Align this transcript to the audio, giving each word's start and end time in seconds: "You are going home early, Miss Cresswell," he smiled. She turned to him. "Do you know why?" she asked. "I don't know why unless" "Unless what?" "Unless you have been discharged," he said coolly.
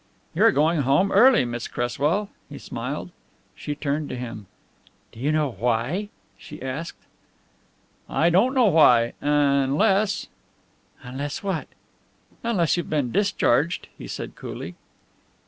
"You 0.33 0.43
are 0.45 0.51
going 0.51 0.81
home 0.81 1.11
early, 1.11 1.45
Miss 1.45 1.67
Cresswell," 1.67 2.29
he 2.49 2.57
smiled. 2.57 3.11
She 3.53 3.75
turned 3.75 4.09
to 4.09 4.15
him. 4.15 4.47
"Do 5.11 5.19
you 5.19 5.31
know 5.31 5.51
why?" 5.51 6.09
she 6.39 6.59
asked. 6.59 6.97
"I 8.09 8.31
don't 8.31 8.55
know 8.55 8.65
why 8.65 9.13
unless" 9.21 10.25
"Unless 11.03 11.43
what?" 11.43 11.67
"Unless 12.43 12.77
you 12.77 12.81
have 12.83 12.89
been 12.89 13.11
discharged," 13.11 13.89
he 13.95 14.07
said 14.07 14.33
coolly. 14.35 14.73